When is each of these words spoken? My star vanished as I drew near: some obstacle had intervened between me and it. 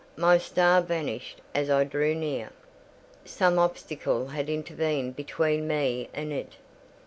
My 0.17 0.39
star 0.39 0.81
vanished 0.81 1.41
as 1.53 1.69
I 1.69 1.83
drew 1.83 2.15
near: 2.15 2.49
some 3.23 3.59
obstacle 3.59 4.29
had 4.29 4.49
intervened 4.49 5.15
between 5.15 5.67
me 5.67 6.09
and 6.11 6.33
it. 6.33 6.53